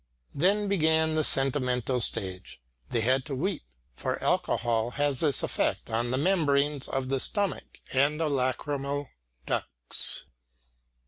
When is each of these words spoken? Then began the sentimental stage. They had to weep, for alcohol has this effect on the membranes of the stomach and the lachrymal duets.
Then 0.33 0.67
began 0.67 1.13
the 1.13 1.23
sentimental 1.23 1.99
stage. 1.99 2.59
They 2.89 3.01
had 3.01 3.23
to 3.25 3.35
weep, 3.35 3.61
for 3.93 4.17
alcohol 4.23 4.89
has 4.97 5.19
this 5.19 5.43
effect 5.43 5.91
on 5.91 6.09
the 6.09 6.17
membranes 6.17 6.87
of 6.87 7.09
the 7.09 7.19
stomach 7.19 7.81
and 7.93 8.19
the 8.19 8.27
lachrymal 8.27 9.09
duets. 9.45 10.25